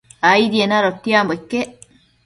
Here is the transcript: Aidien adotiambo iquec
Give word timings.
Aidien 0.29 0.71
adotiambo 0.77 1.33
iquec 1.39 1.69